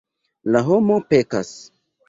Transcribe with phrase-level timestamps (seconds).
[0.55, 1.55] La homo pekas.